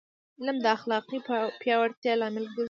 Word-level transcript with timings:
علم 0.39 0.57
د 0.63 0.65
اخلاقي 0.77 1.17
پیاوړتیا 1.61 2.13
لامل 2.21 2.45
ګرځي. 2.55 2.59